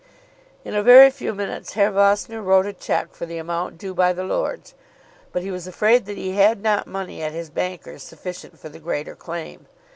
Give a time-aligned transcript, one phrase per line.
[0.65, 4.13] In a very few minutes Herr Vossner wrote a cheque for the amount due by
[4.13, 4.73] the lords,
[5.31, 8.79] but he was afraid that he had not money at his banker's sufficient for the
[8.79, 9.67] greater claim.